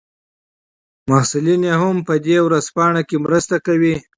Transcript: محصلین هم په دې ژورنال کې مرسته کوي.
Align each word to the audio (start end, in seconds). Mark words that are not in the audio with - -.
محصلین 1.09 1.63
هم 1.81 1.95
په 2.07 2.13
دې 2.25 2.37
ژورنال 2.45 2.97
کې 3.09 3.17
مرسته 3.25 3.55
کوي. 3.65 3.95